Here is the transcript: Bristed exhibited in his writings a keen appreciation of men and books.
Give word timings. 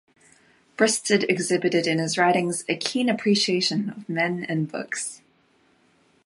Bristed 0.77 1.25
exhibited 1.29 1.85
in 1.85 1.99
his 1.99 2.17
writings 2.17 2.65
a 2.67 2.75
keen 2.75 3.07
appreciation 3.07 3.91
of 3.91 4.09
men 4.09 4.43
and 4.49 4.67
books. 4.67 5.21